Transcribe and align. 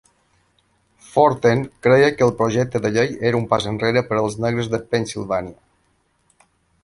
Forten 1.09 1.59
creia 1.87 2.07
que 2.21 2.25
el 2.27 2.33
projecte 2.39 2.81
de 2.85 2.91
llei 2.95 3.13
era 3.31 3.39
un 3.41 3.45
pas 3.53 3.69
enrere 3.73 4.03
per 4.09 4.19
als 4.21 4.37
negres 4.47 4.73
de 4.77 4.79
Pennsilvània. 4.95 6.49